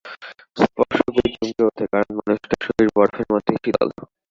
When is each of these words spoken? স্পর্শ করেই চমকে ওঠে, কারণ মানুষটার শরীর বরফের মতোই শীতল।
স্পর্শ 0.61 0.97
করেই 1.07 1.33
চমকে 1.35 1.61
ওঠে, 1.67 1.85
কারণ 1.91 2.09
মানুষটার 2.17 2.59
শরীর 2.65 2.87
বরফের 2.95 3.27
মতোই 3.31 3.57
শীতল। 3.63 3.89